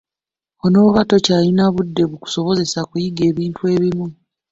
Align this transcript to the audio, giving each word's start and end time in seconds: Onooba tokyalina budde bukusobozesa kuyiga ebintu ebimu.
Onooba 0.65 1.01
tokyalina 1.09 1.63
budde 1.75 2.03
bukusobozesa 2.09 2.79
kuyiga 2.89 3.21
ebintu 3.31 3.61
ebimu. 3.73 4.07